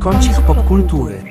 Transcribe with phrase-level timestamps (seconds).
[0.00, 1.22] Kącik popkultury.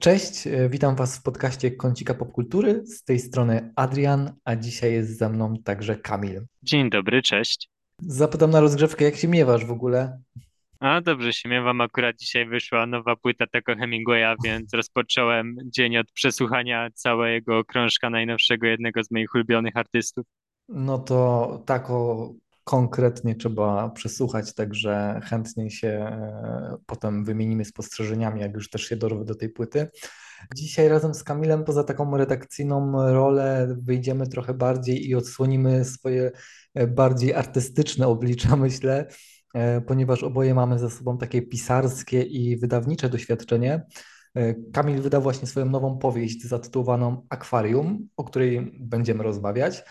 [0.00, 2.86] Cześć, e, witam Was w podcaście Kącika Popkultury.
[2.86, 6.42] Z tej strony Adrian, a dzisiaj jest ze mną także Kamil.
[6.62, 7.70] Dzień dobry, cześć.
[7.98, 10.18] Zapytam na rozgrzewkę, jak się miewasz w ogóle?
[10.80, 16.12] A dobrze się miewam, akurat dzisiaj wyszła nowa płyta tego Hemingwaya, więc rozpocząłem dzień od
[16.12, 20.26] przesłuchania całego krążka najnowszego jednego z moich ulubionych artystów.
[20.68, 22.32] No to tak o
[22.64, 29.24] konkretnie trzeba przesłuchać, także chętnie się e, potem wymienimy spostrzeżeniami, jak już też się dorwę
[29.24, 29.88] do tej płyty.
[30.54, 36.30] Dzisiaj razem z Kamilem poza taką redakcyjną rolę wyjdziemy trochę bardziej i odsłonimy swoje
[36.74, 39.06] e, bardziej artystyczne oblicza, myślę,
[39.54, 43.86] e, ponieważ oboje mamy za sobą takie pisarskie i wydawnicze doświadczenie.
[44.72, 49.84] Kamil wydał właśnie swoją nową powieść zatytułowaną Akwarium, o której będziemy rozmawiać.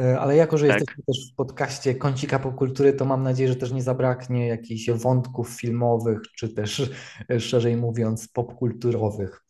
[0.00, 0.80] E, ale jako, że tak.
[0.80, 5.48] jesteśmy też w podcaście Kącika Popkultury, to mam nadzieję, że też nie zabraknie jakichś wątków
[5.48, 6.90] filmowych, czy też
[7.30, 9.44] e, szerzej mówiąc popkulturowych.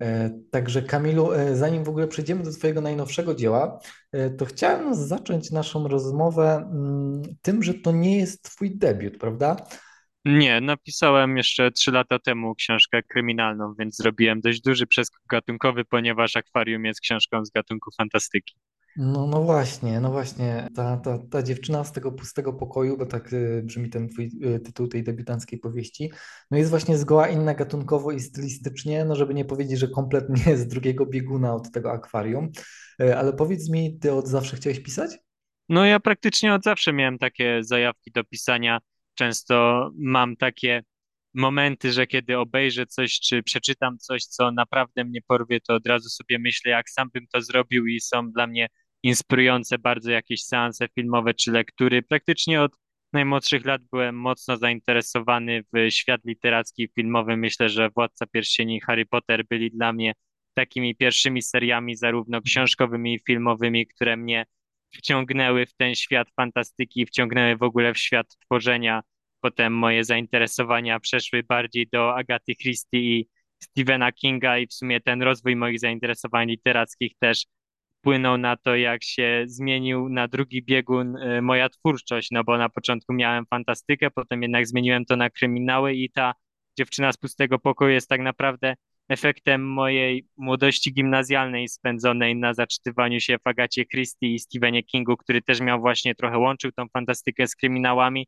[0.00, 3.78] E, także Kamilu, zanim w ogóle przejdziemy do Twojego najnowszego dzieła,
[4.38, 9.56] to chciałem zacząć naszą rozmowę mm, tym, że to nie jest Twój debiut, prawda?
[10.24, 16.36] Nie, napisałem jeszcze trzy lata temu książkę kryminalną, więc zrobiłem dość duży przeskok gatunkowy, ponieważ
[16.36, 18.54] Akwarium jest książką z gatunku fantastyki.
[18.96, 23.32] No, no właśnie, no właśnie, ta, ta, ta dziewczyna z tego pustego pokoju, bo tak
[23.32, 26.12] y, brzmi ten twój y, tytuł tej debiutanckiej powieści,
[26.50, 30.68] no jest właśnie zgoła inna gatunkowo i stylistycznie, no żeby nie powiedzieć, że kompletnie z
[30.68, 32.50] drugiego bieguna od tego akwarium.
[33.02, 35.18] Y, ale powiedz mi, ty od zawsze chciałeś pisać?
[35.68, 38.78] No ja praktycznie od zawsze miałem takie zajawki do pisania.
[39.14, 40.82] Często mam takie
[41.34, 46.08] momenty, że kiedy obejrzę coś, czy przeczytam coś, co naprawdę mnie porwie, to od razu
[46.08, 48.68] sobie myślę, jak sam bym to zrobił i są dla mnie
[49.04, 52.02] inspirujące bardzo jakieś seanse filmowe czy lektury.
[52.02, 52.72] Praktycznie od
[53.12, 57.36] najmłodszych lat byłem mocno zainteresowany w świat literacki i filmowy.
[57.36, 60.12] Myślę, że Władca Pierścieni i Harry Potter byli dla mnie
[60.54, 64.44] takimi pierwszymi seriami, zarówno książkowymi i filmowymi, które mnie
[64.94, 69.02] wciągnęły w ten świat fantastyki, wciągnęły w ogóle w świat tworzenia.
[69.40, 73.28] Potem moje zainteresowania przeszły bardziej do Agaty Christie i
[73.62, 77.44] Stephena Kinga i w sumie ten rozwój moich zainteresowań literackich też
[78.04, 82.68] wpłynął na to, jak się zmienił na drugi biegun y, moja twórczość, no bo na
[82.68, 86.34] początku miałem fantastykę, potem jednak zmieniłem to na kryminały i ta
[86.78, 88.74] dziewczyna z pustego pokoju jest tak naprawdę
[89.08, 95.42] efektem mojej młodości gimnazjalnej spędzonej na zaczytywaniu się w Agacie Christie i Stephenie Kingu, który
[95.42, 98.26] też miał właśnie trochę łączył tą fantastykę z kryminałami.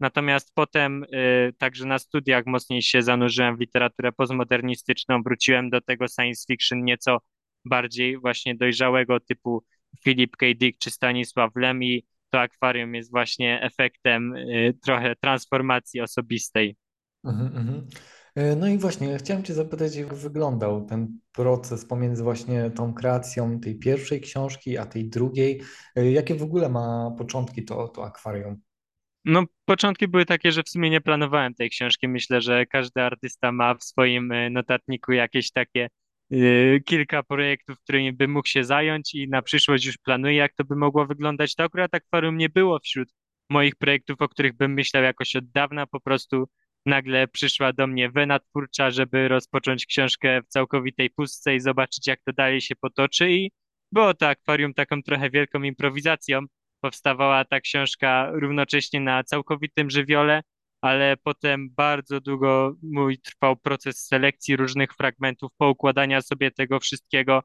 [0.00, 6.06] Natomiast potem y, także na studiach mocniej się zanurzyłem w literaturę postmodernistyczną, wróciłem do tego
[6.08, 7.18] science fiction nieco
[7.68, 9.64] bardziej właśnie dojrzałego typu
[10.04, 10.46] Philip K.
[10.56, 16.76] Dick czy Stanisław Lem i to akwarium jest właśnie efektem y, trochę transformacji osobistej.
[17.24, 17.86] Mhm, mhm.
[18.34, 23.60] E, no i właśnie, chciałem Cię zapytać, jak wyglądał ten proces pomiędzy właśnie tą kreacją
[23.60, 25.62] tej pierwszej książki, a tej drugiej.
[25.96, 28.60] E, jakie w ogóle ma początki to, to akwarium?
[29.24, 32.08] No, początki były takie, że w sumie nie planowałem tej książki.
[32.08, 35.88] Myślę, że każdy artysta ma w swoim y, notatniku jakieś takie
[36.84, 40.76] kilka projektów, którymi by mógł się zająć i na przyszłość już planuję, jak to by
[40.76, 41.54] mogło wyglądać.
[41.54, 43.08] To akurat akwarium nie było wśród
[43.50, 45.86] moich projektów, o których bym myślał jakoś od dawna.
[45.86, 46.48] Po prostu
[46.86, 52.20] nagle przyszła do mnie wena twórcza, żeby rozpocząć książkę w całkowitej pustce i zobaczyć, jak
[52.22, 53.30] to dalej się potoczy.
[53.30, 53.50] I
[53.92, 56.40] było to akwarium taką trochę wielką improwizacją.
[56.80, 60.42] Powstawała ta książka równocześnie na całkowitym żywiole
[60.80, 67.42] ale potem bardzo długo mój trwał proces selekcji różnych fragmentów, poukładania sobie tego wszystkiego.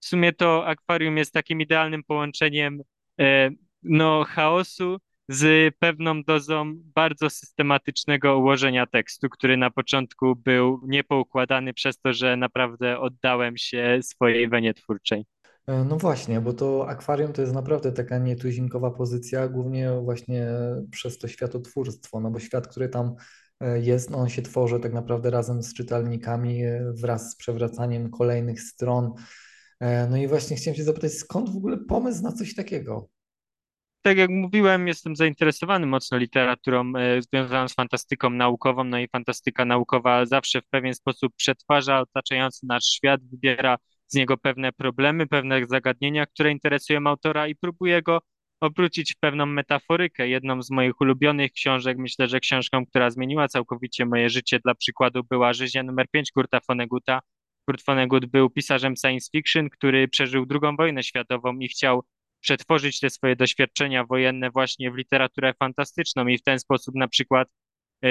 [0.00, 2.82] W sumie to akwarium jest takim idealnym połączeniem
[3.20, 3.50] e,
[3.82, 4.98] no, chaosu
[5.28, 12.36] z pewną dozą bardzo systematycznego ułożenia tekstu, który na początku był niepoukładany przez to, że
[12.36, 15.24] naprawdę oddałem się swojej wenie twórczej.
[15.70, 20.46] E, no właśnie, bo to akwarium to jest naprawdę taka nietuzinkowa pozycja, głównie właśnie
[20.90, 23.14] przez to światotwórstwo, no bo świat, który tam
[23.60, 28.10] e, jest, no on się tworzy tak naprawdę razem z czytelnikami, e, wraz z przewracaniem
[28.10, 29.12] kolejnych stron.
[30.10, 33.08] No i właśnie chciałem się zapytać, skąd w ogóle pomysł na coś takiego?
[34.02, 40.26] tak jak mówiłem, jestem zainteresowany mocno literaturą związaną z fantastyką naukową, no i fantastyka naukowa
[40.26, 43.76] zawsze w pewien sposób przetwarza otaczający nasz świat, wybiera
[44.10, 48.20] z niego pewne problemy, pewne zagadnienia, które interesują autora i próbuje go
[48.60, 50.28] obrócić w pewną metaforykę.
[50.28, 55.24] Jedną z moich ulubionych książek, myślę, że książką, która zmieniła całkowicie moje życie, dla przykładu
[55.30, 57.20] była Żyźnia numer 5 Kurta Voneguta.
[57.68, 62.04] Kurt Vonnegut był pisarzem science fiction, który przeżył II wojnę światową i chciał
[62.40, 67.48] przetworzyć te swoje doświadczenia wojenne właśnie w literaturę fantastyczną i w ten sposób na przykład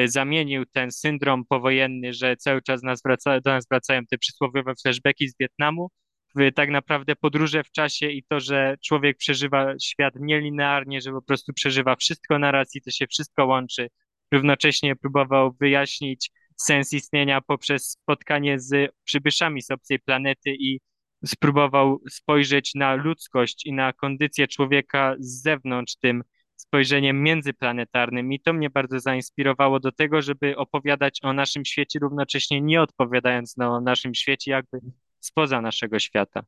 [0.05, 5.27] zamienił ten syndrom powojenny, że cały czas nas wraca, do nas wracają te przysłowiowe flashbacki
[5.27, 5.91] z Wietnamu,
[6.35, 11.21] w tak naprawdę podróże w czasie i to, że człowiek przeżywa świat nielinearnie, że po
[11.21, 13.87] prostu przeżywa wszystko na raz i to się wszystko łączy.
[14.31, 20.79] Równocześnie próbował wyjaśnić sens istnienia poprzez spotkanie z przybyszami z obcej planety i
[21.25, 26.23] spróbował spojrzeć na ludzkość i na kondycję człowieka z zewnątrz tym
[26.61, 28.33] spojrzeniem międzyplanetarnym.
[28.33, 33.57] I to mnie bardzo zainspirowało do tego, żeby opowiadać o naszym świecie, równocześnie nie odpowiadając
[33.57, 34.79] na o naszym świecie, jakby
[35.19, 36.43] spoza naszego świata.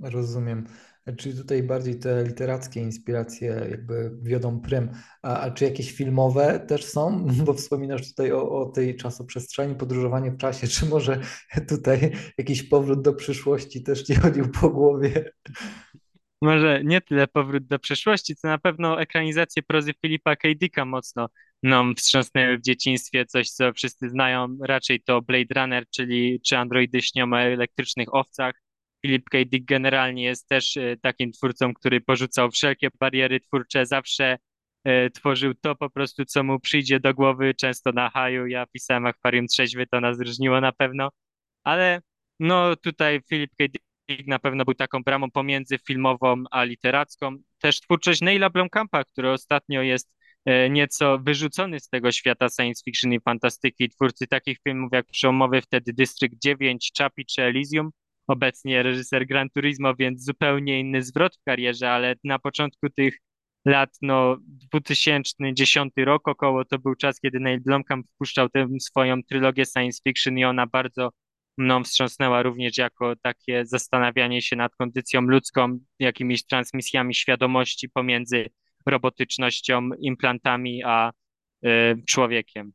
[0.00, 0.66] Rozumiem.
[1.16, 4.90] Czyli tutaj bardziej te literackie inspiracje jakby wiodą prym.
[5.22, 7.26] A, a czy jakieś filmowe też są?
[7.46, 10.66] Bo wspominasz tutaj o, o tej czasoprzestrzeni, podróżowanie w czasie.
[10.66, 11.20] Czy może
[11.68, 15.30] tutaj jakiś powrót do przyszłości też ci chodził po głowie?
[16.42, 20.48] Może nie tyle powrót do przeszłości, co na pewno ekranizację prozy Filipa K.
[20.54, 21.28] Dicka mocno
[21.62, 23.26] nam wstrząsnęły w dzieciństwie.
[23.26, 28.54] Coś, co wszyscy znają, raczej to Blade Runner, czyli czy androidy śnią o elektrycznych owcach
[29.02, 29.38] Philip K.
[29.46, 34.38] Dick generalnie jest też e, takim twórcą, który porzucał wszelkie bariery twórcze, zawsze
[34.84, 38.46] e, tworzył to po prostu, co mu przyjdzie do głowy, często na haju.
[38.46, 41.10] Ja pisałem Akwarium Trzeźwy, to nas różniło na pewno,
[41.64, 42.02] ale
[42.40, 43.68] no tutaj Philip K.
[43.68, 43.85] Dick
[44.26, 47.36] na pewno był taką bramą pomiędzy filmową a literacką.
[47.58, 50.10] Też twórczość Neila Blomkampa, który ostatnio jest
[50.44, 53.88] e, nieco wyrzucony z tego świata science fiction i fantastyki.
[53.88, 57.90] Twórcy takich filmów jak przełomowy wtedy District 9, Chappie czy Elysium,
[58.26, 63.18] obecnie reżyser Gran Turismo, więc zupełnie inny zwrot w karierze, ale na początku tych
[63.64, 64.36] lat, no
[64.72, 70.38] 2010 rok około, to był czas, kiedy Neil Blomkamp wpuszczał tę swoją trylogię science fiction
[70.38, 71.10] i ona bardzo
[71.56, 78.46] mną wstrząsnęła również jako takie zastanawianie się nad kondycją ludzką, jakimiś transmisjami świadomości pomiędzy
[78.86, 81.12] robotycznością, implantami a
[81.66, 81.68] y,
[82.06, 82.72] człowiekiem.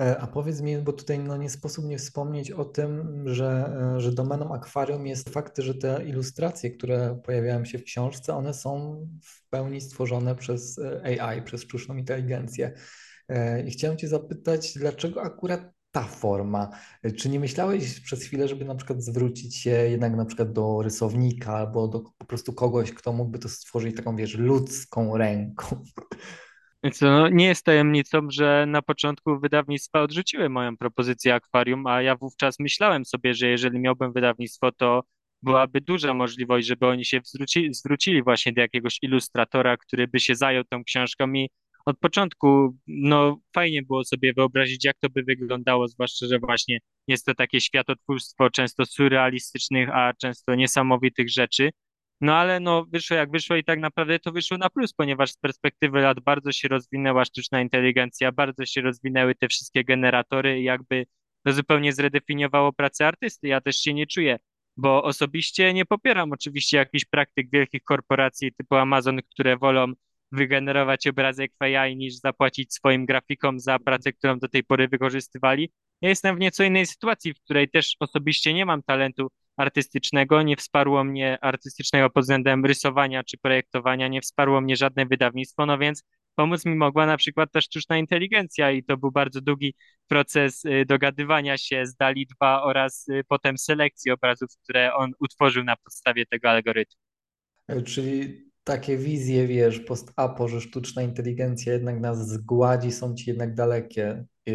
[0.00, 4.00] E, a powiedz mi, bo tutaj no, nie sposób nie wspomnieć o tym, że, e,
[4.00, 9.00] że domeną akwarium jest fakt, że te ilustracje, które pojawiają się w książce, one są
[9.22, 12.72] w pełni stworzone przez e, AI, przez sztuczną inteligencję.
[13.66, 16.70] I chciałem Cię zapytać, dlaczego akurat ta forma?
[17.16, 21.52] Czy nie myślałeś przez chwilę, żeby na przykład zwrócić się jednak na przykład do rysownika
[21.52, 25.84] albo do po prostu kogoś, kto mógłby to stworzyć taką, wiesz, ludzką ręką?
[26.84, 32.16] Więc no, nie jest tajemnicą, że na początku wydawnictwa odrzuciły moją propozycję akwarium, a ja
[32.16, 35.02] wówczas myślałem sobie, że jeżeli miałbym wydawnictwo, to
[35.42, 40.34] byłaby duża możliwość, żeby oni się zwróci, zwrócili właśnie do jakiegoś ilustratora, który by się
[40.34, 41.50] zajął tą książką i
[41.86, 46.78] od początku, no fajnie było sobie wyobrazić, jak to by wyglądało, zwłaszcza, że właśnie
[47.08, 51.70] jest to takie światotwórstwo często surrealistycznych, a często niesamowitych rzeczy.
[52.20, 55.36] No ale no wyszło jak wyszło i tak naprawdę to wyszło na plus, ponieważ z
[55.36, 61.06] perspektywy lat bardzo się rozwinęła sztuczna inteligencja, bardzo się rozwinęły te wszystkie generatory i jakby
[61.44, 63.48] to zupełnie zredefiniowało pracę artysty.
[63.48, 64.36] Ja też się nie czuję,
[64.76, 69.92] bo osobiście nie popieram oczywiście jakichś praktyk wielkich korporacji typu Amazon, które wolą
[70.36, 75.70] wygenerować obrazek w AI niż zapłacić swoim grafikom za pracę, którą do tej pory wykorzystywali.
[76.00, 80.56] Ja jestem w nieco innej sytuacji, w której też osobiście nie mam talentu artystycznego, nie
[80.56, 86.02] wsparło mnie artystycznego pod względem rysowania czy projektowania, nie wsparło mnie żadne wydawnictwo, no więc
[86.34, 89.74] pomóc mi mogła na przykład ta sztuczna inteligencja i to był bardzo długi
[90.08, 95.64] proces y, dogadywania się z DALI 2 oraz y, potem selekcji obrazów, które on utworzył
[95.64, 97.00] na podstawie tego algorytmu.
[97.68, 103.54] E, czyli takie wizje, wiesz, post-apo, że sztuczna inteligencja jednak nas zgładzi, są ci jednak
[103.54, 104.24] dalekie.
[104.46, 104.52] I,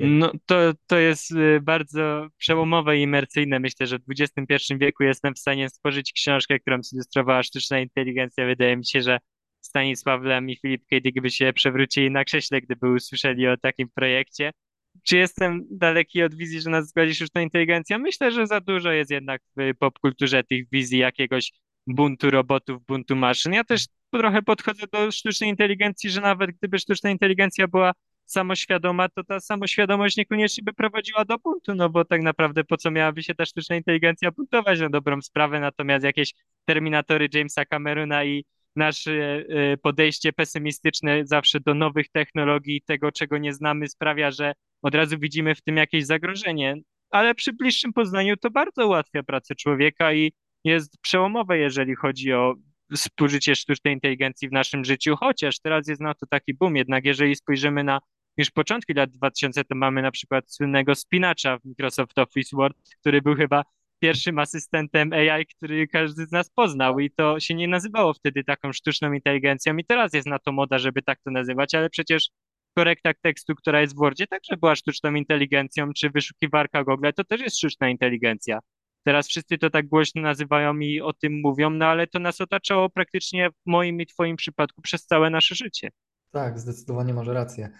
[0.00, 0.06] i...
[0.06, 3.60] No, to, to jest y, bardzo przełomowe i imersyjne.
[3.60, 8.46] Myślę, że w XXI wieku jestem w stanie stworzyć książkę, którą zilustrowała sztuczna inteligencja.
[8.46, 9.18] Wydaje mi się, że
[9.60, 10.96] Stanisław Lem i Filip K.
[11.22, 14.50] By się przewrócili na krześle, gdyby usłyszeli o takim projekcie.
[15.02, 17.98] Czy jestem daleki od wizji, że nas zgodzi sztuczna inteligencja?
[17.98, 21.52] Myślę, że za dużo jest jednak w popkulturze tych wizji jakiegoś
[21.88, 23.52] buntu robotów, buntu maszyn.
[23.52, 27.92] Ja też trochę podchodzę do sztucznej inteligencji, że nawet gdyby sztuczna inteligencja była
[28.26, 32.90] samoświadoma, to ta samoświadomość niekoniecznie by prowadziła do buntu, no bo tak naprawdę po co
[32.90, 36.32] miałaby się ta sztuczna inteligencja buntować na dobrą sprawę, natomiast jakieś
[36.64, 38.44] terminatory Jamesa Camerona i
[38.76, 44.52] nasze e, podejście pesymistyczne zawsze do nowych technologii, tego czego nie znamy sprawia, że
[44.82, 46.76] od razu widzimy w tym jakieś zagrożenie,
[47.10, 50.32] ale przy bliższym poznaniu to bardzo ułatwia pracę człowieka i
[50.64, 52.54] jest przełomowe, jeżeli chodzi o
[52.96, 56.76] współżycie sztucznej inteligencji w naszym życiu, chociaż teraz jest na to taki boom.
[56.76, 58.00] Jednak jeżeli spojrzymy na
[58.36, 63.22] już początki lat 2000, to mamy na przykład słynnego spinacza w Microsoft Office Word, który
[63.22, 63.64] był chyba
[63.98, 68.72] pierwszym asystentem AI, który każdy z nas poznał i to się nie nazywało wtedy taką
[68.72, 72.28] sztuczną inteligencją i teraz jest na to moda, żeby tak to nazywać, ale przecież
[72.76, 77.40] korekta tekstu, która jest w Wordzie, także była sztuczną inteligencją, czy wyszukiwarka Google, to też
[77.40, 78.58] jest sztuczna inteligencja.
[79.04, 82.90] Teraz wszyscy to tak głośno nazywają i o tym mówią, no ale to nas otaczało
[82.90, 85.90] praktycznie w moim i twoim przypadku przez całe nasze życie.
[86.30, 87.70] Tak, zdecydowanie masz rację.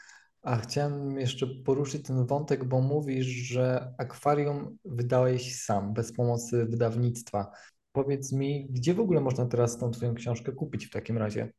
[0.42, 7.52] A chciałem jeszcze poruszyć ten wątek, bo mówisz, że akwarium wydałeś sam, bez pomocy wydawnictwa.
[7.92, 11.52] Powiedz mi, gdzie w ogóle można teraz tą twoją książkę kupić w takim razie?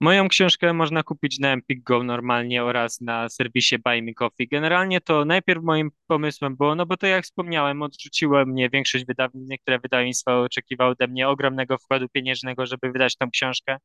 [0.00, 4.48] Moją książkę można kupić na Empik Go normalnie oraz na serwisie Buy Me Coffee.
[4.48, 9.50] Generalnie to najpierw moim pomysłem było, no bo to jak wspomniałem, odrzuciło mnie większość wydawnictw,
[9.50, 13.76] niektóre wydawnictwa oczekiwały ode mnie ogromnego wkładu pieniężnego, żeby wydać tą książkę.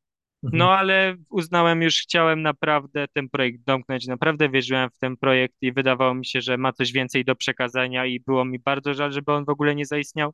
[0.44, 0.58] Mhm.
[0.58, 5.72] No ale uznałem już, chciałem naprawdę ten projekt domknąć, naprawdę wierzyłem w ten projekt i
[5.72, 9.32] wydawało mi się, że ma coś więcej do przekazania i było mi bardzo żal, żeby
[9.32, 10.32] on w ogóle nie zaistniał.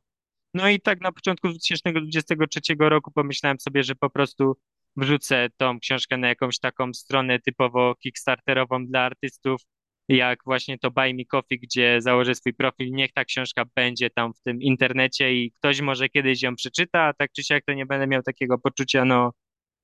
[0.53, 4.55] No i tak na początku 2023 roku pomyślałem sobie, że po prostu
[4.95, 9.61] wrzucę tą książkę na jakąś taką stronę typowo kickstarterową dla artystów,
[10.09, 14.33] jak właśnie to Buy Me Coffee, gdzie założę swój profil, niech ta książka będzie tam
[14.33, 17.85] w tym internecie i ktoś może kiedyś ją przeczyta, a tak czy siak to nie
[17.85, 19.33] będę miał takiego poczucia, no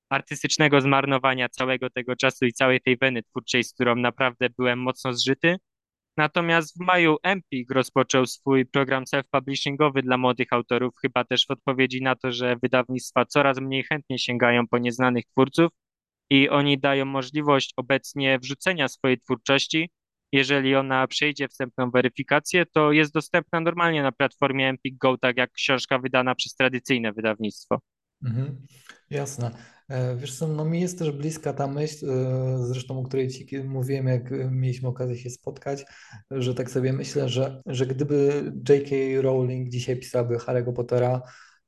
[0.10, 5.14] artystycznego zmarnowania całego tego czasu i całej tej weny twórczej, z którą naprawdę byłem mocno
[5.14, 5.58] zżyty.
[6.18, 12.02] Natomiast w maju Empik rozpoczął swój program self-publishingowy dla młodych autorów, chyba też w odpowiedzi
[12.02, 15.72] na to, że wydawnictwa coraz mniej chętnie sięgają po nieznanych twórców
[16.30, 19.90] i oni dają możliwość obecnie wrzucenia swojej twórczości.
[20.32, 25.52] Jeżeli ona przejdzie wstępną weryfikację, to jest dostępna normalnie na platformie Empik Go, tak jak
[25.52, 27.80] książka wydana przez tradycyjne wydawnictwo.
[28.26, 28.68] Mhm,
[29.10, 29.52] jasne.
[29.90, 33.48] E, Wiesz co, no mi jest też bliska ta myśl, e, zresztą o której Ci
[33.64, 35.86] mówiłem, jak mieliśmy okazję się spotkać,
[36.32, 39.22] że tak sobie myślę, że, że gdyby J.K.
[39.22, 41.22] Rowling dzisiaj pisałaby Harry'ego Pottera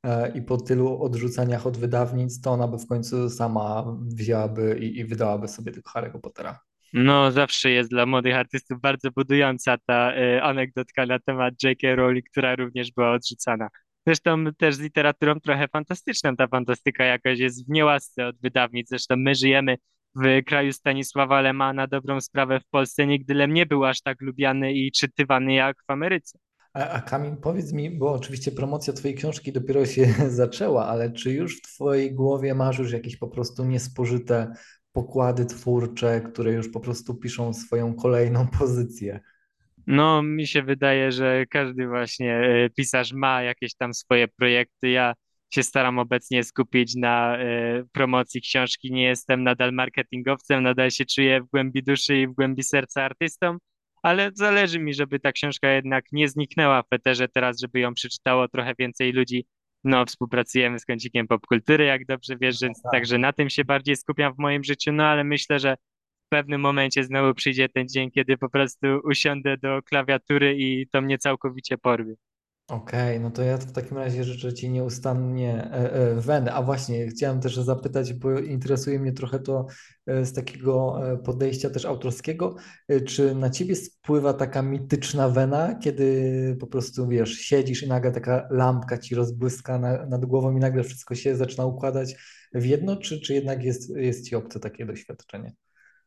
[0.04, 5.00] e, i po tylu odrzuceniach od wydawnictw, to ona by w końcu sama wzięłaby i,
[5.00, 6.60] i wydałaby sobie tego Harry'ego Pottera.
[6.94, 11.96] No, zawsze jest dla młodych artystów bardzo budująca ta y, anegdotka na temat J.K.
[11.96, 13.70] Rowling, która również była odrzucana.
[14.08, 16.36] Zresztą też z literaturą trochę fantastyczną.
[16.36, 18.90] Ta fantastyka jakoś jest w niełasce od wydawnictw.
[18.90, 19.78] Zresztą my żyjemy
[20.16, 24.22] w kraju Stanisława Lema, na dobrą sprawę w Polsce nigdy Lem nie był aż tak
[24.22, 26.40] lubiany i czytywany jak w Ameryce.
[26.74, 31.32] A, a Kamil, powiedz mi, bo oczywiście promocja Twojej książki dopiero się zaczęła, ale czy
[31.32, 34.54] już w Twojej głowie masz już jakieś po prostu niespożyte
[34.92, 39.20] pokłady twórcze, które już po prostu piszą swoją kolejną pozycję?
[39.88, 44.90] No, mi się wydaje, że każdy właśnie e, pisarz ma jakieś tam swoje projekty.
[44.90, 45.14] Ja
[45.50, 48.92] się staram obecnie skupić na e, promocji książki.
[48.92, 53.58] Nie jestem nadal marketingowcem, nadal się czuję w głębi duszy i w głębi serca artystą,
[54.04, 58.48] ale zależy mi, żeby ta książka jednak nie zniknęła w eterze teraz, żeby ją przeczytało
[58.48, 59.46] trochę więcej ludzi.
[59.84, 64.34] No, współpracujemy z Kącikiem Popkultury, jak dobrze wiesz, więc także na tym się bardziej skupiam
[64.34, 65.76] w moim życiu, no ale myślę, że
[66.30, 71.18] pewnym momencie znowu przyjdzie ten dzień, kiedy po prostu usiądę do klawiatury i to mnie
[71.18, 72.16] całkowicie porwie.
[72.68, 76.54] Okej, no to ja w takim razie życzę Ci nieustannie e, e, weny.
[76.54, 79.66] A właśnie, chciałem też zapytać, bo interesuje mnie trochę to
[80.08, 82.56] e, z takiego podejścia też autorskiego.
[83.06, 88.48] Czy na Ciebie spływa taka mityczna wena, kiedy po prostu, wiesz, siedzisz i nagle taka
[88.52, 92.16] lampka Ci rozbłyska na, nad głową i nagle wszystko się zaczyna układać
[92.54, 95.54] w jedno, czy, czy jednak jest, jest Ci obce takie doświadczenie?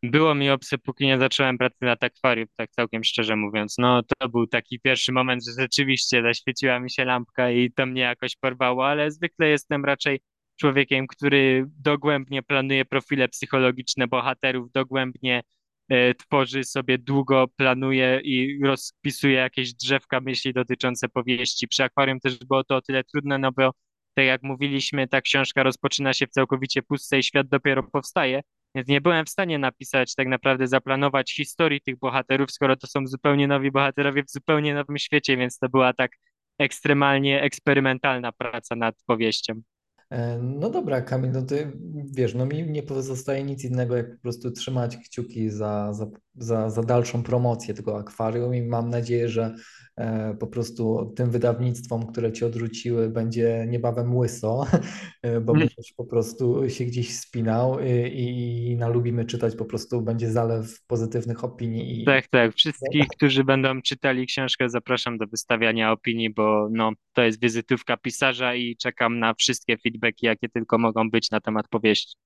[0.03, 3.75] Było mi obce, póki nie zacząłem pracy nad akwarium, tak całkiem szczerze mówiąc.
[3.79, 8.03] No, to był taki pierwszy moment, że rzeczywiście zaświeciła mi się lampka i to mnie
[8.03, 10.21] jakoś porwało, ale zwykle jestem raczej
[10.57, 15.43] człowiekiem, który dogłębnie planuje profile psychologiczne bohaterów, dogłębnie
[15.89, 21.69] e, tworzy sobie długo, planuje i rozpisuje jakieś drzewka myśli dotyczące powieści.
[21.69, 23.71] Przy akwarium też było to o tyle trudne, no bo
[24.15, 28.41] tak jak mówiliśmy, ta książka rozpoczyna się w całkowicie pustce i świat dopiero powstaje.
[28.75, 33.07] Więc nie byłem w stanie napisać, tak naprawdę zaplanować historii tych bohaterów, skoro to są
[33.07, 36.13] zupełnie nowi bohaterowie w zupełnie nowym świecie, więc to była tak
[36.59, 39.63] ekstremalnie eksperymentalna praca nad powieścią.
[40.11, 41.73] E, No dobra, Kamil, no ty
[42.15, 46.07] wiesz, no mi nie pozostaje nic innego, jak po prostu trzymać kciuki za, za,
[46.41, 49.55] za, za dalszą promocję tego akwarium i mam nadzieję, że
[49.97, 54.67] e, po prostu tym wydawnictwom, które cię odrzuciły, będzie niebawem łyso,
[55.23, 57.79] e, bo będziesz po prostu się gdzieś spinał
[58.13, 62.55] i, i na lubimy czytać, po prostu będzie zalew pozytywnych opinii i Tak, tak.
[62.55, 68.55] Wszystkich, którzy będą czytali książkę, zapraszam do wystawiania opinii, bo no, to jest wizytówka pisarza
[68.55, 72.17] i czekam na wszystkie feedbacki, jakie tylko mogą być na temat powieści.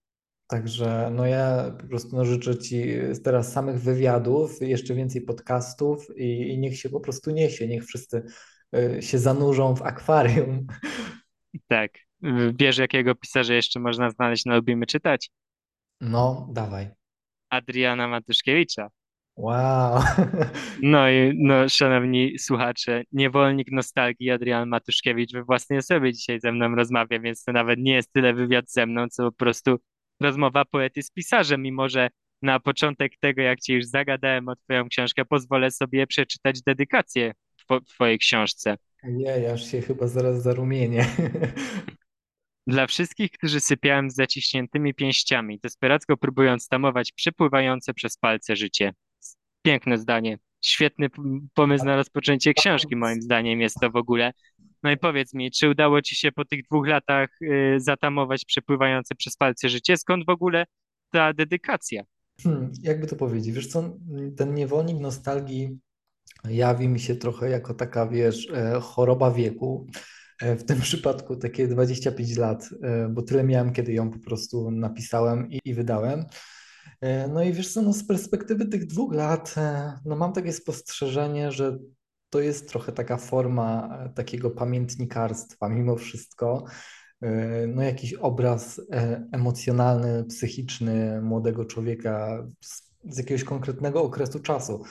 [0.46, 2.84] Także no ja po prostu no, życzę Ci
[3.24, 8.22] teraz samych wywiadów, jeszcze więcej podcastów i, i niech się po prostu niesie, niech wszyscy
[8.76, 10.66] y, się zanurzą w akwarium.
[11.68, 11.90] Tak.
[12.58, 15.30] Wiesz, jakiego pisarza jeszcze można znaleźć na Lubimy Czytać?
[16.00, 16.90] No, dawaj.
[17.50, 18.90] Adriana Matuszkiewicza.
[19.36, 20.02] Wow.
[20.82, 26.74] No i no, szanowni słuchacze, niewolnik nostalgii Adrian Matuszkiewicz we własnej osobie dzisiaj ze mną
[26.74, 29.78] rozmawia, więc to nawet nie jest tyle wywiad ze mną, co po prostu
[30.24, 32.10] rozmowa poety z pisarzem, mimo że
[32.42, 37.32] na początek tego, jak cię już zagadałem o twoją książkę, pozwolę sobie przeczytać dedykację
[37.70, 38.76] w twojej książce.
[39.04, 41.06] Nie, aż się chyba zaraz zarumienię.
[42.66, 48.92] Dla wszystkich, którzy sypiałem z zaciśniętymi pięściami, desperacko próbując tamować przepływające przez palce życie.
[49.62, 50.38] Piękne zdanie.
[50.60, 51.08] Świetny
[51.54, 54.32] pomysł na rozpoczęcie książki, moim zdaniem jest to w ogóle.
[54.84, 59.14] No i powiedz mi, czy udało ci się po tych dwóch latach y, zatamować przepływające
[59.14, 59.96] przez palce życie?
[59.96, 60.64] Skąd w ogóle
[61.10, 62.02] ta dedykacja?
[62.42, 63.54] Hmm, jakby to powiedzieć?
[63.54, 63.98] Wiesz co,
[64.36, 65.78] ten niewolnik nostalgii
[66.50, 69.86] jawi mi się trochę jako taka, wiesz, e, choroba wieku.
[70.42, 74.70] E, w tym przypadku takie 25 lat, e, bo tyle miałem, kiedy ją po prostu
[74.70, 76.24] napisałem i, i wydałem.
[77.32, 79.54] No i wiesz co, no z perspektywy tych dwóch lat,
[80.04, 81.78] no mam takie spostrzeżenie, że
[82.34, 86.64] to jest trochę taka forma takiego pamiętnikarstwa mimo wszystko.
[87.68, 88.80] No jakiś obraz
[89.32, 94.82] emocjonalny, psychiczny młodego człowieka z, z jakiegoś konkretnego okresu czasu.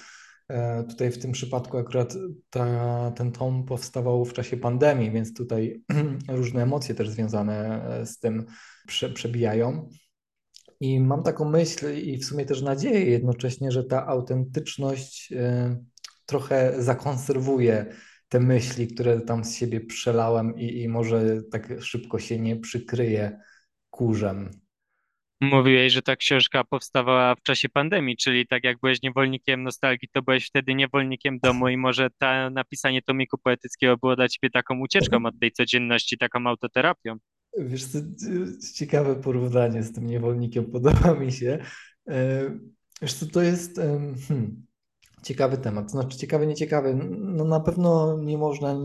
[0.50, 2.14] E, tutaj w tym przypadku akurat
[2.50, 5.84] ta, ten tom powstawał w czasie pandemii, więc tutaj
[6.30, 8.46] różne emocje też związane e, z tym
[8.88, 9.90] prze, przebijają.
[10.80, 15.78] I mam taką myśl i w sumie też nadzieję jednocześnie, że ta autentyczność e,
[16.26, 17.86] trochę zakonserwuje
[18.30, 23.40] te myśli, które tam z siebie przelałem i, i może tak szybko się nie przykryje
[23.90, 24.64] kurzem.
[25.42, 30.22] Mówiłeś, że ta książka powstawała w czasie pandemii, czyli tak jak byłeś niewolnikiem nostalgii, to
[30.22, 35.26] byłeś wtedy niewolnikiem domu i może ta napisanie tomiku poetyckiego było dla ciebie taką ucieczką
[35.26, 37.16] od tej codzienności, taką autoterapią.
[37.58, 38.00] Wiesz, to
[38.76, 41.60] ciekawe porównanie z tym niewolnikiem, podoba mi się.
[42.08, 42.50] E,
[43.02, 43.76] wiesz co, to jest
[44.28, 44.66] hmm,
[45.24, 46.96] ciekawy temat, znaczy ciekawy, nieciekawy.
[47.20, 48.76] No na pewno nie można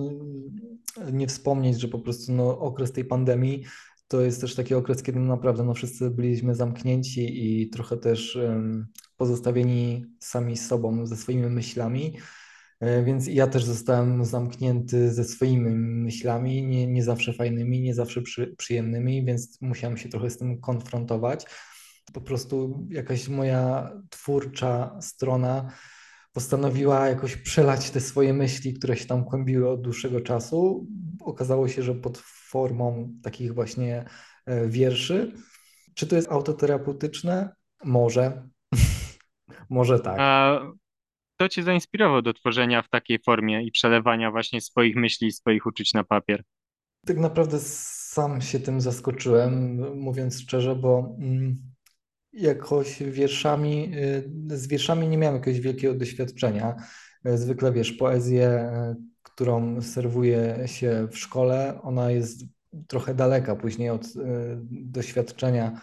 [1.12, 3.64] nie wspomnieć, że po prostu no, okres tej pandemii
[4.08, 8.86] to jest też taki okres, kiedy naprawdę no, wszyscy byliśmy zamknięci i trochę też um,
[9.16, 12.16] pozostawieni sami sobą, ze swoimi myślami.
[12.80, 15.70] E, więc ja też zostałem zamknięty ze swoimi
[16.04, 20.60] myślami, nie, nie zawsze fajnymi, nie zawsze przy, przyjemnymi, więc musiałem się trochę z tym
[20.60, 21.46] konfrontować.
[22.12, 25.72] Po prostu jakaś moja twórcza strona
[26.38, 30.86] postanowiła jakoś przelać te swoje myśli, które się tam kłębiły od dłuższego czasu.
[31.20, 34.04] Okazało się, że pod formą takich właśnie
[34.46, 35.32] e, wierszy.
[35.94, 37.52] Czy to jest autoterapeutyczne?
[37.84, 38.48] Może.
[39.70, 40.16] Może tak.
[40.18, 40.60] A
[41.34, 45.94] kto cię zainspirował do tworzenia w takiej formie i przelewania właśnie swoich myśli, swoich uczuć
[45.94, 46.42] na papier?
[47.06, 51.62] Tak naprawdę sam się tym zaskoczyłem, mówiąc szczerze, bo mm,
[52.32, 53.92] jakoś wierszami,
[54.52, 56.76] y, z wierszami nie miałem jakiegoś wielkiego doświadczenia.
[57.24, 58.70] Zwykle wiesz, poezję
[59.38, 62.44] którą serwuje się w szkole, ona jest
[62.86, 64.06] trochę daleka później od
[64.70, 65.80] doświadczenia,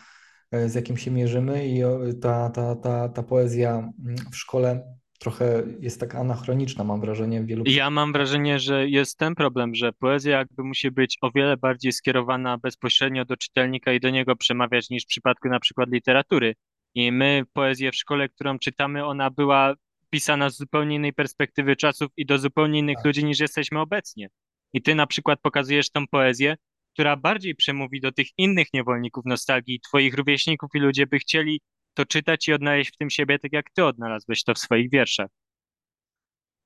[0.67, 1.83] z jakim się mierzymy i
[2.21, 7.43] ta, ta, ta, ta poezja mm, w szkole trochę jest taka anachroniczna, mam wrażenie.
[7.43, 7.63] Wielu...
[7.67, 11.91] Ja mam wrażenie, że jest ten problem, że poezja jakby musi być o wiele bardziej
[11.91, 16.55] skierowana bezpośrednio do czytelnika i do niego przemawiać niż w przypadku na przykład literatury.
[16.95, 19.73] I my poezję w szkole, którą czytamy, ona była
[20.09, 23.05] pisana z zupełnie innej perspektywy czasów i do zupełnie innych tak.
[23.05, 24.29] ludzi niż jesteśmy obecnie.
[24.73, 26.55] I ty na przykład pokazujesz tą poezję,
[26.93, 31.61] która bardziej przemówi do tych innych niewolników nostalgii, twoich rówieśników i ludzie by chcieli
[31.95, 35.27] to czytać i odnaleźć w tym siebie, tak jak ty odnalazłeś to w swoich wierszach.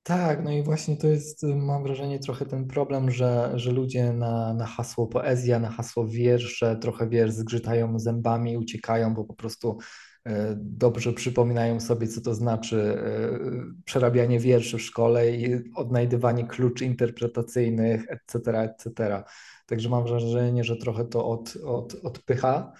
[0.02, 4.54] Tak, no i właśnie to jest, mam wrażenie, trochę ten problem, że, że ludzie na,
[4.54, 9.78] na hasło poezja, na hasło wiersze trochę, wiesz, zgrzytają zębami, uciekają, bo po prostu
[10.26, 13.38] E, dobrze przypominają sobie, co to znaczy e,
[13.84, 19.22] przerabianie wierszy w szkole i odnajdywanie kluczy interpretacyjnych, etc., etc.
[19.66, 22.72] Także mam wrażenie, że trochę to od, od, odpycha.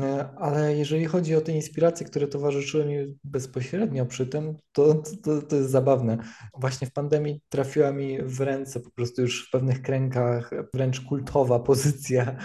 [0.00, 5.42] E, ale jeżeli chodzi o te inspiracje, które towarzyszyły mi bezpośrednio przy tym, to, to,
[5.42, 6.18] to jest zabawne.
[6.58, 11.58] Właśnie w pandemii trafiła mi w ręce po prostu już w pewnych kręgach wręcz kultowa
[11.58, 12.36] pozycja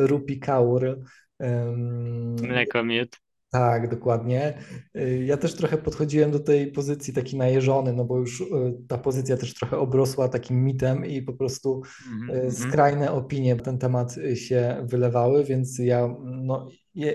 [0.00, 0.98] Rupi Kaur,
[2.42, 3.23] Mleko miód.
[3.54, 4.58] Tak, dokładnie.
[4.96, 8.44] Y, ja też trochę podchodziłem do tej pozycji taki najeżony, no bo już y,
[8.88, 12.50] ta pozycja też trochę obrosła takim mitem i po prostu mm-hmm.
[12.50, 16.68] skrajne opinie na ten temat się wylewały, więc ja no,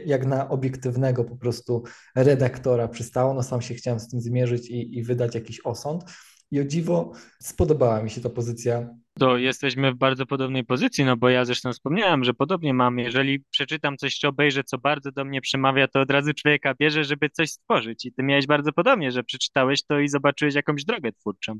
[0.05, 1.83] jak na obiektywnego po prostu
[2.15, 6.03] redaktora przystało, no sam się chciałem z tym zmierzyć i, i wydać jakiś osąd.
[6.51, 8.89] I o dziwo spodobała mi się ta pozycja.
[9.19, 12.99] To jesteśmy w bardzo podobnej pozycji, no bo ja zresztą wspomniałem, że podobnie mam.
[12.99, 17.03] Jeżeli przeczytam coś, czy obejrzę, co bardzo do mnie przemawia, to od razu człowieka bierze,
[17.03, 18.05] żeby coś stworzyć.
[18.05, 21.59] I ty miałeś bardzo podobnie, że przeczytałeś to i zobaczyłeś jakąś drogę twórczą.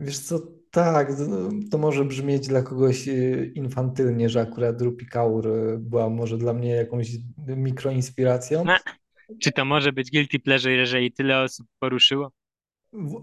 [0.00, 1.12] Wiesz co, tak,
[1.70, 6.52] to, może brzmieć dla kogoś y, infantylnie, że akurat Rupi Kaur y, była może dla
[6.52, 7.10] mnie jakąś
[7.46, 8.64] mikroinspiracją.
[8.64, 8.76] No,
[9.42, 12.32] czy to może być guilty pleasure, jeżeli tyle osób poruszyło?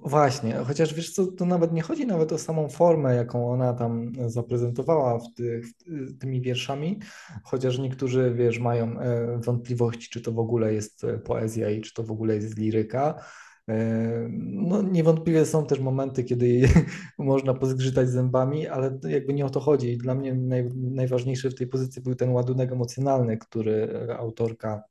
[0.04, 4.12] Właśnie, chociaż wiesz co, to nawet nie chodzi nawet o samą formę, jaką ona tam
[4.28, 7.00] zaprezentowała w tych, w tymi wierszami,
[7.44, 11.94] chociaż niektórzy, wiesz, mają e, wątpliwości, czy to w ogóle jest e, poezja i czy
[11.94, 13.26] to w ogóle jest liryka.
[13.70, 16.70] E, No, niewątpliwie są też momenty, kiedy
[17.18, 19.98] można pozgrzytać zębami, ale jakby nie o to chodzi.
[19.98, 24.84] Dla mnie naj, najważniejszy w tej pozycji był ten ładunek emocjonalny, który autorka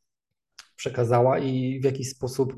[0.76, 2.54] przekazała i w jakiś sposób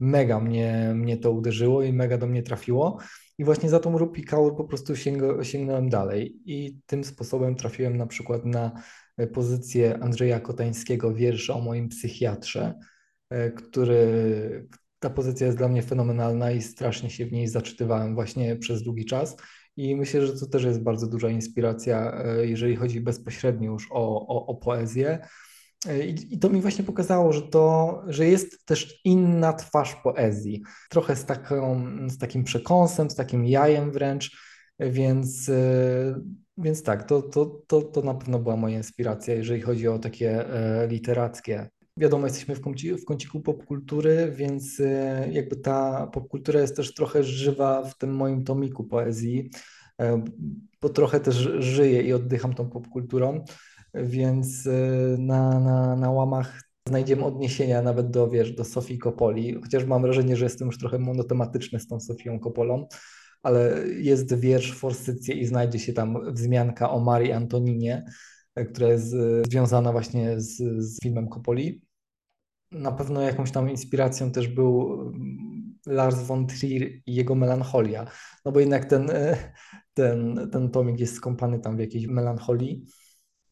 [0.00, 2.98] mega mnie, mnie to uderzyło i mega do mnie trafiło.
[3.38, 4.94] I właśnie za tą Rupi Kaur po prostu
[5.42, 8.82] sięgnąłem dalej i tym sposobem trafiłem na przykład na
[9.16, 12.74] e, pozycję Andrzeja Kotańskiego, wiersza o moim psychiatrze,
[13.30, 18.56] e, który ta pozycja jest dla mnie fenomenalna i strasznie się w niej zaczytywałem właśnie
[18.56, 19.36] przez długi czas.
[19.76, 24.26] I myślę, że to też jest bardzo duża inspiracja, e, jeżeli chodzi bezpośrednio już o,
[24.28, 25.18] o, o poezję
[25.86, 30.62] i, I to mi właśnie pokazało, że to, że jest też inna twarz poezji.
[30.90, 34.36] Trochę z, taką, z takim przekąsem, z takim jajem wręcz,
[34.80, 36.20] więc, e,
[36.58, 40.54] więc tak, to, to, to, to na pewno była moja inspiracja, jeżeli chodzi o takie
[40.54, 41.68] e, literackie.
[41.96, 47.24] Wiadomo, jesteśmy w, kąci, w kąciku popkultury, więc e, jakby ta popkultura jest też trochę
[47.24, 49.50] żywa w tym moim tomiku poezji,
[50.82, 53.44] bo trochę też żyję i oddycham tą popkulturą
[53.94, 59.84] więc y, na, na, na łamach znajdziemy odniesienia nawet do, wiesz, do Sofii Kopoli, chociaż
[59.84, 62.88] mam wrażenie, że jestem już trochę monotematyczny z tą Sofią Kopolą,
[63.42, 68.04] ale jest wiersz Forsycję i znajdzie się tam wzmianka o Marii Antoninie,
[68.54, 71.82] e, która jest e, związana właśnie z, z filmem Kopoli.
[72.72, 78.06] Na pewno jakąś tam inspiracją też był mm, Lars von Trier i jego melancholia,
[78.44, 79.52] no bo jednak ten, e,
[79.94, 82.86] ten, ten tomik jest skąpany tam w jakiejś melancholii.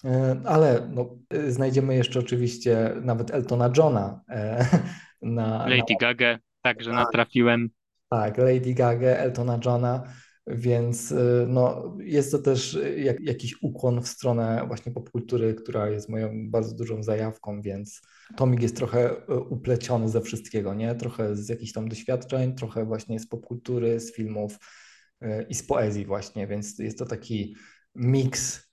[0.04, 4.20] E, ale no, e, znajdziemy jeszcze oczywiście nawet Eltona Johna.
[4.28, 4.66] E,
[5.22, 5.96] na, Lady na...
[6.00, 7.68] Gaga, także tak, natrafiłem.
[8.08, 10.02] Tak, Lady Gaga, Eltona Johna,
[10.46, 11.14] więc
[11.46, 16.74] no, jest to też jak, jakiś ukłon w stronę właśnie popkultury, która jest moją bardzo
[16.76, 18.00] dużą zajawką, więc
[18.36, 20.94] Tomik jest trochę upleciony ze wszystkiego, nie?
[20.94, 24.58] Trochę z jakichś tam doświadczeń, trochę właśnie z popkultury, z filmów
[25.48, 27.56] i z poezji właśnie, więc jest to taki
[27.94, 28.65] miks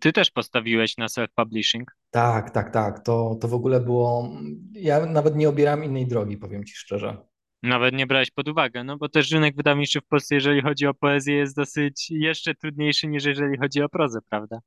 [0.00, 1.84] ty też postawiłeś na self-publishing.
[2.10, 3.04] Tak, tak, tak.
[3.04, 4.32] To, to w ogóle było.
[4.72, 7.16] Ja nawet nie obieram innej drogi, powiem ci szczerze.
[7.62, 10.94] Nawet nie brałeś pod uwagę, no bo też rynek wydawniczy w Polsce, jeżeli chodzi o
[10.94, 14.58] poezję, jest dosyć jeszcze trudniejszy niż jeżeli chodzi o prozę, prawda?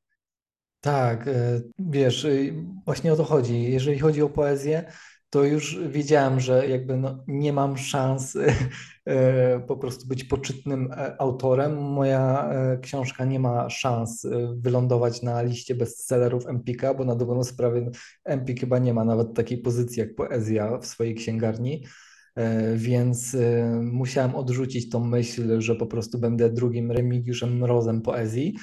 [0.82, 2.54] Tak, e, wiesz, y,
[2.86, 3.64] właśnie o to chodzi.
[3.64, 4.92] Jeżeli chodzi o poezję,
[5.32, 8.36] to już wiedziałem, że jakby no, nie mam szans
[9.06, 11.78] e, po prostu być poczytnym e, autorem.
[11.78, 17.92] Moja e, książka nie ma szans wylądować na liście bestsellerów Empika, bo na dobrą sprawę
[18.24, 21.86] Empik chyba nie ma nawet takiej pozycji jak poezja w swojej księgarni.
[22.76, 23.38] Więc
[23.82, 28.56] musiałem odrzucić tą myśl, że po prostu będę drugim Remigiuszem Mrozem poezji.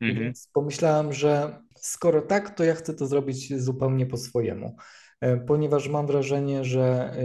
[0.00, 0.24] Mhm.
[0.24, 4.76] Więc pomyślałem, że skoro tak, to ja chcę to zrobić zupełnie po swojemu.
[5.20, 7.24] E, ponieważ mam wrażenie, że e,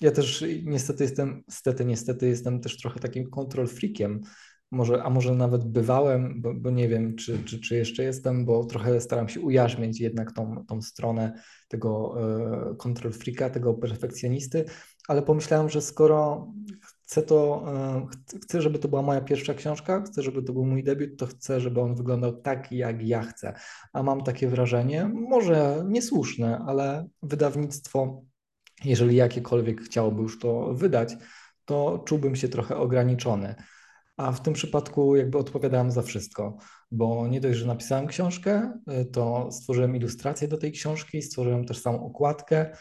[0.00, 4.20] ja też niestety jestem, niestety, niestety jestem też trochę takim control freakiem,
[4.70, 8.64] może, a może nawet bywałem, bo, bo, nie wiem, czy, czy, czy jeszcze jestem, bo
[8.64, 11.32] trochę staram się ujarzmić jednak tą, tą stronę
[11.68, 12.14] tego
[12.72, 14.64] e, control freaka, tego perfekcjonisty,
[15.08, 16.52] ale pomyślałem, że skoro
[17.06, 17.64] chcę to,
[18.34, 21.26] e, chcę, żeby to była moja pierwsza książka, chcę, żeby to był mój debiut, to
[21.26, 23.54] chcę, żeby on wyglądał tak, jak ja chcę.
[23.92, 28.22] A mam takie wrażenie, może niesłuszne, ale wydawnictwo,
[28.84, 31.16] jeżeli jakiekolwiek chciałoby już to wydać,
[31.64, 33.54] to czułbym się trochę ograniczony.
[34.16, 36.56] A w tym przypadku jakby odpowiadałem za wszystko,
[36.90, 41.78] bo nie dość, że napisałem książkę, e, to stworzyłem ilustrację do tej książki, stworzyłem też
[41.78, 42.76] samą okładkę,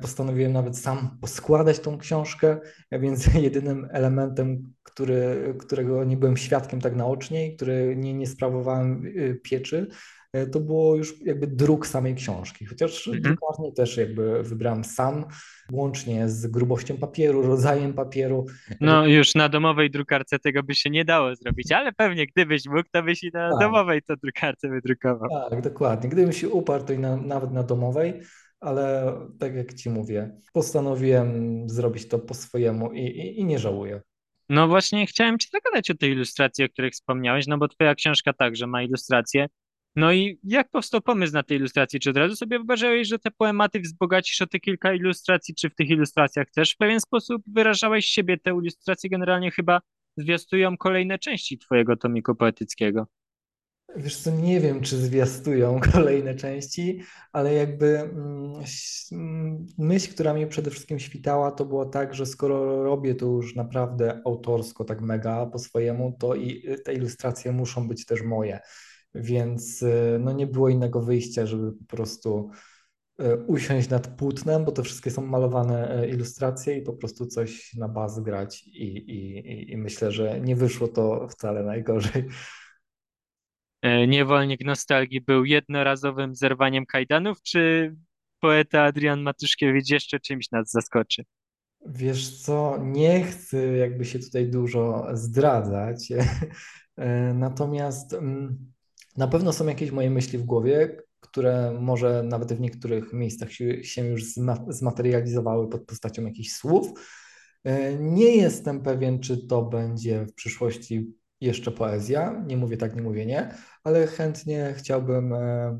[0.00, 2.60] postanowiłem nawet sam poskładać tą książkę,
[2.92, 9.12] więc jedynym elementem, który, którego nie byłem świadkiem tak naocznie i który nie, nie sprawowałem
[9.16, 9.86] e, pieczy,
[10.32, 12.66] e, to było już jakby druk samej książki.
[12.66, 13.22] Chociaż mhm.
[13.22, 15.24] drukarnię też jakby wybrałem sam,
[15.72, 18.46] łącznie z grubością papieru, rodzajem papieru.
[18.80, 22.88] No już na domowej drukarce tego by się nie dało zrobić, ale pewnie gdybyś mógł,
[22.92, 23.60] to byś i na tak.
[23.60, 25.28] domowej to drukarce wydrukował.
[25.50, 26.10] Tak, dokładnie.
[26.10, 28.20] Gdybym się uparł, to i na, nawet na domowej
[28.60, 34.00] ale tak jak Ci mówię, postanowiłem zrobić to po swojemu i, i, i nie żałuję.
[34.48, 38.32] No właśnie chciałem ci zagadać o tej ilustracji, o której wspomniałeś, no bo twoja książka
[38.32, 39.46] także ma ilustrację.
[39.96, 42.00] No i jak powstał pomysł na tej ilustracji?
[42.00, 45.74] Czy od razu sobie wyobrażałeś, że te poematy wzbogacisz o te kilka ilustracji, czy w
[45.74, 48.38] tych ilustracjach też w pewien sposób wyrażałeś siebie?
[48.38, 49.80] Te ilustracje generalnie chyba
[50.16, 53.06] zwiastują kolejne części twojego tomiku poetyckiego.
[53.96, 57.00] Wiesz co, nie wiem, czy zwiastują kolejne części,
[57.32, 58.52] ale jakby mm,
[59.12, 63.54] mm, myśl, która mi przede wszystkim świtała, to było tak, że skoro robię to już
[63.54, 68.60] naprawdę autorsko, tak mega po swojemu, to i y, te ilustracje muszą być też moje.
[69.14, 72.50] Więc y, no nie było innego wyjścia, żeby po prostu
[73.20, 77.88] y, usiąść nad płótnem, bo to wszystkie są malowane ilustracje i po prostu coś na
[77.88, 82.24] baz grać i, i i myślę, że nie wyszło to wcale najgorzej.
[83.82, 87.94] E, Niewolnik nostalgii był jednorazowym zerwaniem kajdanów, czy
[88.40, 91.24] poeta Adrian Matuszkiewicz jeszcze czymś nas zaskoczy?
[91.86, 96.08] Wiesz co, nie chcę jakby się tutaj dużo zdradzać,
[96.98, 98.72] E, natomiast mm,
[99.16, 104.04] na pewno są jakieś moje myśli w głowie, które może nawet w niektórych miejscach się,
[104.04, 106.88] już zma- zmaterializowały pod postacią jakichś słów.
[107.64, 112.44] E, Nie jestem pewien, czy to będzie w przyszłości jeszcze poezja.
[112.46, 115.78] Nie mówię tak, nie mówię nie, ale chętnie chciałbym e,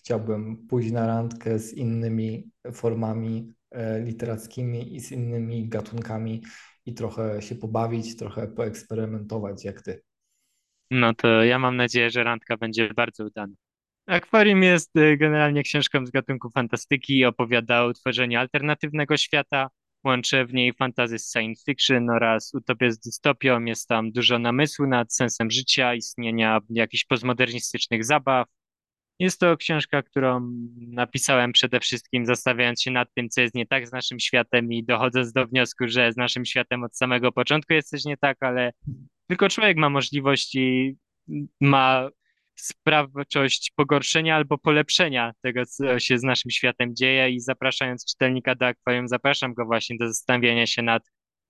[0.00, 6.42] Chciałbym pójść na randkę z innymi formami e, literackimi i z innymi gatunkami
[6.86, 10.02] i trochę się pobawić, trochę poeksperymentować jak ty.
[10.90, 13.54] No to ja mam nadzieję, że randka będzie bardzo udana.
[14.06, 19.68] Akwarium jest y, generalnie książką z gatunku fantastyki i opowiada o tworzeniu alternatywnego świata.
[20.04, 23.64] Łączy w niej fantasy z science fiction oraz utopię z dystopią.
[23.64, 28.48] Jest tam dużo namysłu nad sensem życia, istnienia jakichś postmodernistycznych zabaw.
[29.18, 33.88] Jest to książka, którą napisałem przede wszystkim zastanawiając się nad tym, co jest nie tak
[33.88, 37.88] z naszym światem i dochodząc do wniosku, że z naszym światem od samego początku jest
[37.88, 38.72] coś nie tak, ale
[39.26, 40.96] tylko człowiek ma możliwość i
[41.60, 42.10] ma
[42.60, 48.66] sprawczość pogorszenia albo polepszenia tego, co się z naszym światem dzieje i zapraszając czytelnika do
[48.66, 51.02] akwarium, zapraszam go właśnie do zastanowienia się nad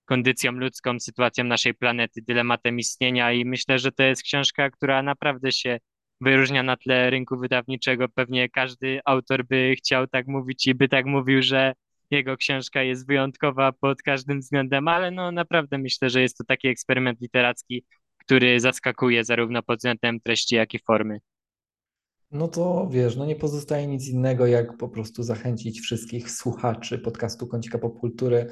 [0.05, 5.53] kondycją ludzką, sytuacją naszej planety, dylematem istnienia i myślę, że to jest książka, która naprawdę
[5.53, 5.79] się
[6.21, 8.09] wyróżnia na tle rynku wydawniczego.
[8.09, 11.75] Pewnie każdy autor by chciał tak mówić i by tak mówił, że
[12.11, 16.69] jego książka jest wyjątkowa pod każdym względem, ale no naprawdę myślę, że jest to taki
[16.69, 17.85] eksperyment literacki,
[18.31, 21.19] który zaskakuje zarówno pod względem treści, jak i formy.
[22.31, 27.47] No to wiesz, no nie pozostaje nic innego, jak po prostu zachęcić wszystkich słuchaczy podcastu
[27.47, 28.47] Kącika Popkultury,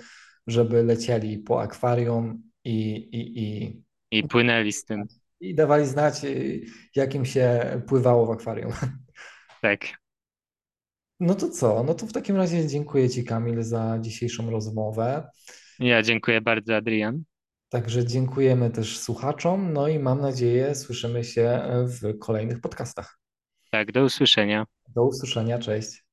[0.46, 5.04] żeby lecieli po akwarium i, i, i, I płynęli z tym.
[5.40, 6.64] i dawali znać, y,
[6.96, 8.72] jak im się pływało w akwarium.
[9.62, 9.86] Tak.
[11.20, 11.84] No to co?
[11.84, 15.30] No to w takim razie dziękuję Ci, Kamil, za dzisiejszą rozmowę.
[15.78, 17.22] Ja dziękuję bardzo, Adrian.
[17.68, 23.18] Także dziękujemy też słuchaczom, no i mam nadzieję, słyszymy się w kolejnych podcastach.
[23.70, 24.66] Tak, do usłyszenia.
[24.88, 26.07] Do usłyszenia, cześć.